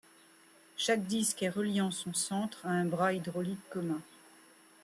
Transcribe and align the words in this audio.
Chaque 0.77 1.05
disque 1.05 1.43
est 1.43 1.49
relié 1.51 1.79
en 1.81 1.91
son 1.91 2.11
centre 2.15 2.65
à 2.65 2.69
un 2.69 2.85
bras 2.85 3.13
hydraulique 3.13 3.69
commun. 3.69 4.01